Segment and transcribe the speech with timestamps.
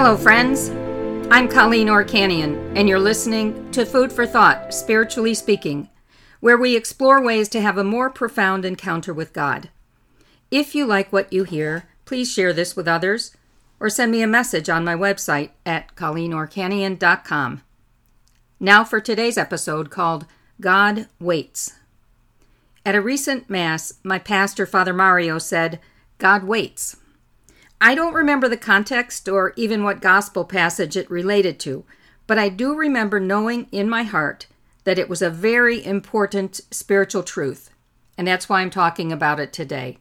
[0.00, 0.68] Hello, friends.
[1.28, 5.88] I'm Colleen Orchanian, and you're listening to Food for Thought, Spiritually Speaking,
[6.38, 9.70] where we explore ways to have a more profound encounter with God.
[10.52, 13.36] If you like what you hear, please share this with others
[13.80, 17.62] or send me a message on my website at colleenorchanian.com.
[18.60, 20.26] Now for today's episode called
[20.60, 21.72] God Waits.
[22.86, 25.80] At a recent Mass, my pastor, Father Mario, said,
[26.18, 26.98] God waits.
[27.80, 31.84] I don't remember the context or even what gospel passage it related to,
[32.26, 34.46] but I do remember knowing in my heart
[34.84, 37.70] that it was a very important spiritual truth,
[38.16, 39.98] and that's why I'm talking about it today.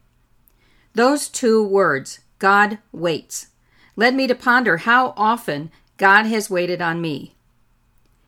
[0.94, 3.48] Those two words, God waits,
[3.95, 7.36] led me to ponder how often God has waited on me.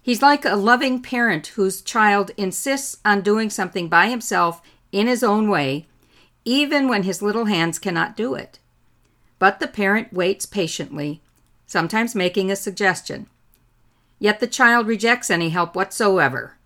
[0.01, 4.61] He's like a loving parent whose child insists on doing something by himself
[4.91, 5.87] in his own way,
[6.45, 8.59] even when his little hands cannot do it.
[9.39, 11.21] But the parent waits patiently,
[11.65, 13.27] sometimes making a suggestion.
[14.19, 16.57] Yet the child rejects any help whatsoever.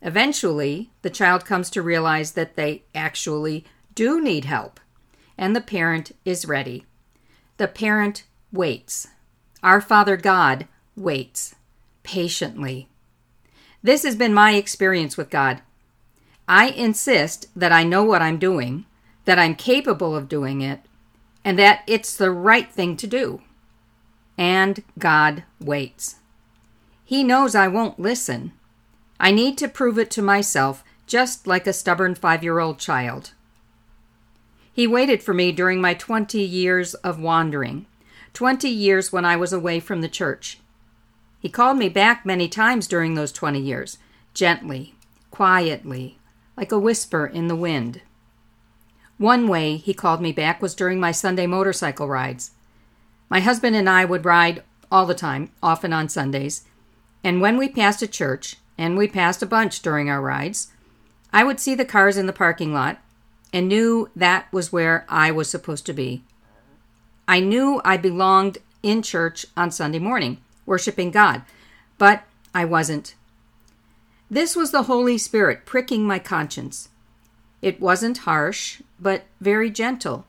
[0.00, 4.78] Eventually, the child comes to realize that they actually do need help,
[5.36, 6.86] and the parent is ready.
[7.56, 9.08] The parent waits.
[9.62, 11.54] Our Father God waits
[12.02, 12.88] patiently.
[13.82, 15.62] This has been my experience with God.
[16.46, 18.84] I insist that I know what I'm doing,
[19.24, 20.80] that I'm capable of doing it,
[21.44, 23.42] and that it's the right thing to do.
[24.38, 26.16] And God waits.
[27.04, 28.52] He knows I won't listen.
[29.20, 33.32] I need to prove it to myself, just like a stubborn five year old child.
[34.72, 37.86] He waited for me during my 20 years of wandering,
[38.32, 40.58] 20 years when I was away from the church.
[41.38, 43.98] He called me back many times during those 20 years,
[44.32, 44.94] gently,
[45.30, 46.18] quietly,
[46.56, 48.00] like a whisper in the wind.
[49.18, 52.50] One way he called me back was during my Sunday motorcycle rides.
[53.28, 56.64] My husband and I would ride all the time, often on Sundays,
[57.22, 60.68] and when we passed a church, and we passed a bunch during our rides,
[61.32, 62.98] I would see the cars in the parking lot
[63.52, 66.22] and knew that was where I was supposed to be.
[67.26, 71.42] I knew I belonged in church on Sunday morning, worshiping God,
[71.98, 72.24] but
[72.54, 73.14] I wasn't.
[74.30, 76.88] This was the Holy Spirit pricking my conscience.
[77.64, 80.26] It wasn't harsh, but very gentle.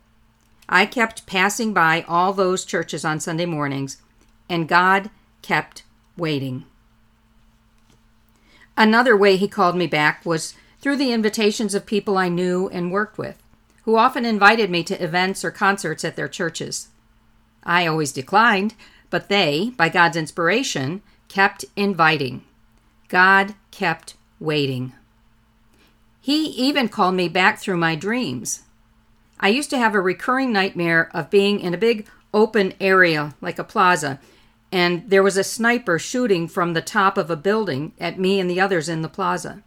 [0.69, 4.01] I kept passing by all those churches on Sunday mornings,
[4.49, 5.09] and God
[5.41, 5.83] kept
[6.15, 6.63] waiting.
[8.77, 12.89] Another way he called me back was through the invitations of people I knew and
[12.89, 13.43] worked with,
[13.83, 16.87] who often invited me to events or concerts at their churches.
[17.65, 18.75] I always declined,
[19.09, 22.45] but they, by God's inspiration, kept inviting.
[23.09, 24.93] God kept waiting.
[26.25, 28.63] He even called me back through my dreams.
[29.39, 33.59] I used to have a recurring nightmare of being in a big open area like
[33.59, 34.19] a plaza,
[34.71, 38.49] and there was a sniper shooting from the top of a building at me and
[38.49, 39.61] the others in the plaza.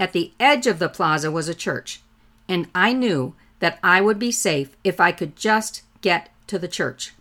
[0.00, 2.00] At the edge of the plaza was a church,
[2.48, 6.66] and I knew that I would be safe if I could just get to the
[6.66, 7.12] church.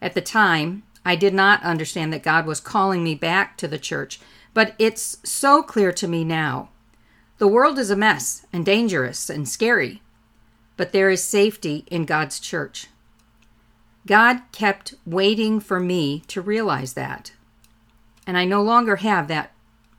[0.00, 3.78] At the time, I did not understand that God was calling me back to the
[3.78, 4.20] church,
[4.54, 6.70] but it's so clear to me now.
[7.42, 10.00] The world is a mess and dangerous and scary,
[10.76, 12.86] but there is safety in God's church.
[14.06, 17.32] God kept waiting for me to realize that,
[18.28, 19.50] and I no longer have that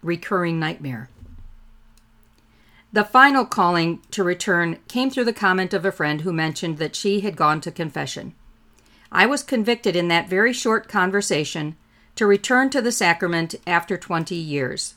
[0.02, 1.10] recurring nightmare.
[2.94, 6.96] The final calling to return came through the comment of a friend who mentioned that
[6.96, 8.36] she had gone to confession.
[9.12, 11.76] I was convicted in that very short conversation
[12.16, 14.96] to return to the sacrament after 20 years.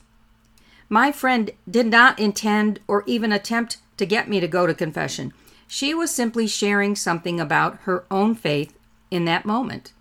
[0.89, 5.33] My friend did not intend or even attempt to get me to go to confession.
[5.67, 8.77] She was simply sharing something about her own faith
[9.11, 9.93] in that moment.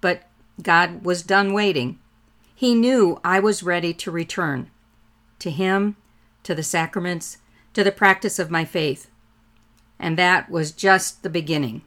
[0.00, 0.28] But
[0.62, 1.98] God was done waiting.
[2.54, 4.70] He knew I was ready to return
[5.38, 5.96] to Him,
[6.42, 7.38] to the sacraments,
[7.72, 9.10] to the practice of my faith.
[9.98, 11.82] And that was just the beginning.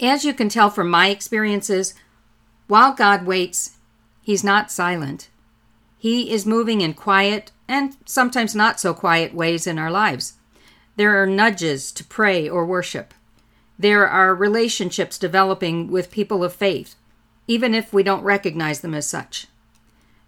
[0.00, 1.94] As you can tell from my experiences,
[2.66, 3.78] while God waits,
[4.22, 5.28] He's not silent.
[6.04, 10.34] He is moving in quiet and sometimes not so quiet ways in our lives.
[10.96, 13.14] There are nudges to pray or worship.
[13.78, 16.96] There are relationships developing with people of faith,
[17.48, 19.46] even if we don't recognize them as such.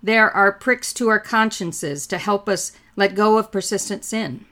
[0.02, 4.46] There are pricks to our consciences to help us let go of persistent sin.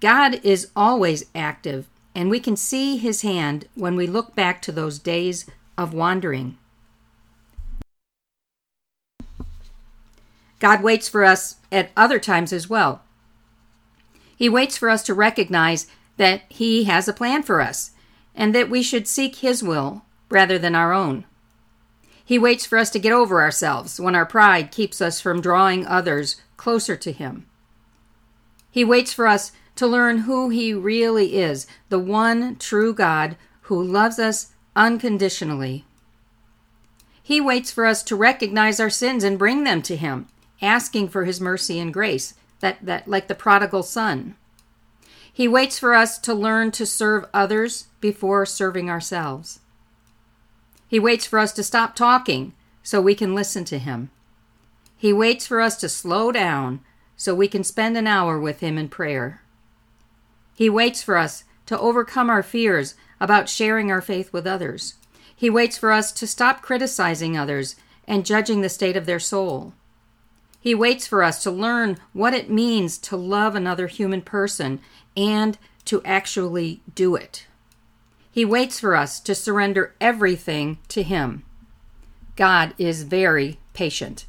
[0.00, 4.70] God is always active and we can see his hand when we look back to
[4.70, 5.46] those days
[5.78, 6.58] of wandering.
[10.60, 13.02] God waits for us at other times as well.
[14.36, 17.90] He waits for us to recognize that he has a plan for us
[18.34, 21.24] and that we should seek His will rather than our own.
[22.24, 25.86] He waits for us to get over ourselves when our pride keeps us from drawing
[25.86, 27.46] others closer to Him.
[28.70, 33.82] He waits for us to learn who He really is, the one true God who
[33.82, 35.84] loves us unconditionally.
[37.22, 40.28] He waits for us to recognize our sins and bring them to Him,
[40.62, 44.36] asking for His mercy and grace, that, that like the prodigal son.
[45.32, 49.60] He waits for us to learn to serve others before serving ourselves.
[50.86, 52.52] He waits for us to stop talking
[52.82, 54.10] so we can listen to Him.
[54.96, 56.80] He waits for us to slow down
[57.16, 59.42] so we can spend an hour with Him in prayer.
[60.54, 64.96] He waits for us to overcome our fears about sharing our faith with others.
[65.34, 67.76] He waits for us to stop criticizing others
[68.06, 69.72] and judging the state of their soul.
[70.60, 74.80] He waits for us to learn what it means to love another human person
[75.16, 77.46] and to actually do it.
[78.30, 81.44] He waits for us to surrender everything to Him.
[82.36, 84.26] God is very patient.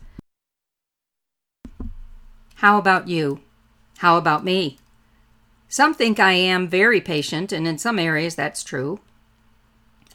[2.55, 3.41] How about you?
[3.97, 4.77] How about me?
[5.67, 8.99] Some think I am very patient, and in some areas that's true.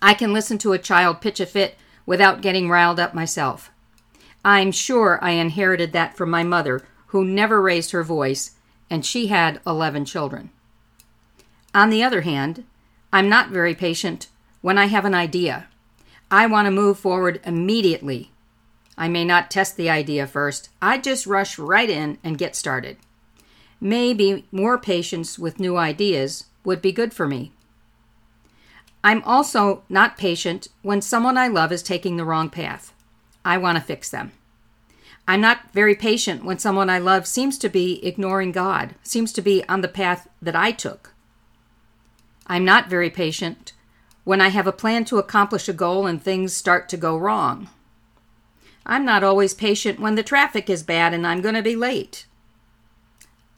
[0.02, 3.70] I can listen to a child pitch a fit without getting riled up myself.
[4.46, 8.52] I'm sure I inherited that from my mother, who never raised her voice,
[8.88, 10.50] and she had 11 children.
[11.74, 12.62] On the other hand,
[13.12, 14.28] I'm not very patient
[14.60, 15.66] when I have an idea.
[16.30, 18.30] I want to move forward immediately.
[18.96, 22.98] I may not test the idea first, I just rush right in and get started.
[23.80, 27.50] Maybe more patience with new ideas would be good for me.
[29.02, 32.92] I'm also not patient when someone I love is taking the wrong path.
[33.44, 34.32] I want to fix them.
[35.28, 39.42] I'm not very patient when someone I love seems to be ignoring God, seems to
[39.42, 41.14] be on the path that I took.
[42.46, 43.72] I'm not very patient
[44.22, 47.68] when I have a plan to accomplish a goal and things start to go wrong.
[48.84, 52.26] I'm not always patient when the traffic is bad and I'm going to be late.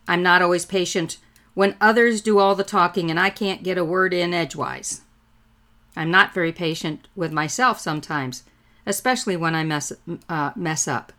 [0.07, 1.19] I'm not always patient
[1.53, 5.03] when others do all the talking and I can't get a word in edgewise.
[5.95, 8.45] I'm not very patient with myself sometimes,
[8.87, 9.93] especially when I mess,
[10.31, 11.13] uh, mess up.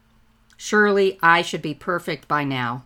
[0.62, 2.84] Surely I should be perfect by now.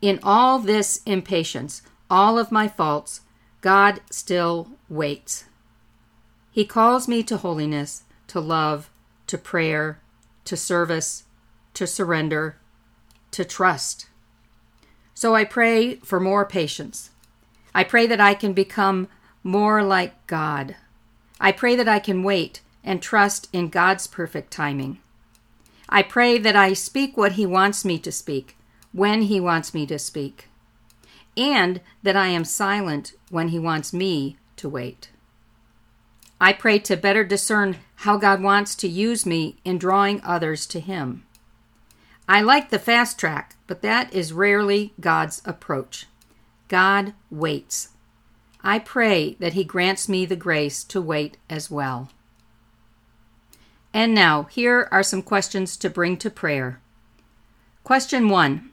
[0.00, 3.22] In all this impatience, all of my faults,
[3.60, 5.46] God still waits.
[6.52, 8.88] He calls me to holiness, to love,
[9.26, 10.00] to prayer,
[10.44, 11.24] to service,
[11.74, 12.56] to surrender,
[13.32, 14.06] to trust.
[15.12, 17.10] So I pray for more patience.
[17.74, 19.08] I pray that I can become
[19.42, 20.76] more like God.
[21.40, 25.00] I pray that I can wait and trust in God's perfect timing.
[25.88, 28.56] I pray that I speak what He wants me to speak,
[28.92, 30.48] when He wants me to speak
[31.38, 35.10] and that I am silent when He wants me to wait.
[36.40, 40.80] I pray to better discern how God wants to use me in drawing others to
[40.80, 41.24] Him.
[42.28, 46.06] I like the fast track, but that is rarely God's approach.
[46.66, 47.90] God waits.
[48.62, 52.10] I pray that He grants me the grace to wait as well.
[53.92, 56.80] And now, here are some questions to bring to prayer.
[57.84, 58.70] Question 1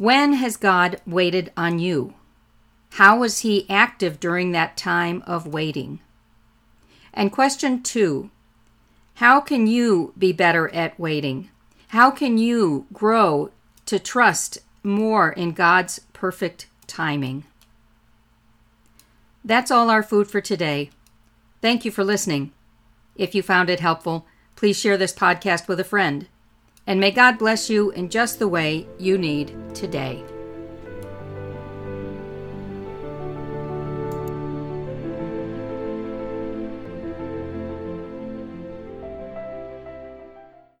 [0.00, 2.14] when has God waited on you?
[2.92, 6.00] How was He active during that time of waiting?
[7.12, 8.30] And question two
[9.16, 11.50] How can you be better at waiting?
[11.88, 13.50] How can you grow
[13.84, 17.44] to trust more in God's perfect timing?
[19.44, 20.88] That's all our food for today.
[21.60, 22.52] Thank you for listening.
[23.16, 24.24] If you found it helpful,
[24.60, 26.28] please share this podcast with a friend.
[26.86, 30.22] And may God bless you in just the way you need today.